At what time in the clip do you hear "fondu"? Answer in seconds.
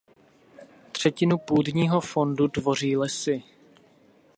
2.01-2.47